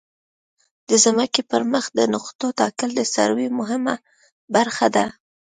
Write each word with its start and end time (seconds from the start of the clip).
د 0.89 0.91
ځمکې 1.03 1.41
پر 1.49 1.61
مخ 1.73 1.85
د 1.97 1.99
نقطو 2.13 2.47
ټاکل 2.59 2.89
د 2.95 3.01
سروې 3.13 3.47
مهمه 3.59 3.95
برخه 4.55 4.87
ده 4.95 5.05